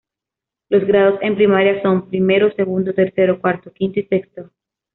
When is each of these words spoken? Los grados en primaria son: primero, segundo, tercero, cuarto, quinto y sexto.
Los 0.69 0.83
grados 0.87 1.19
en 1.21 1.35
primaria 1.35 1.79
son: 1.83 2.09
primero, 2.09 2.51
segundo, 2.55 2.91
tercero, 2.91 3.39
cuarto, 3.39 3.71
quinto 3.71 3.99
y 3.99 4.03
sexto. 4.07 4.49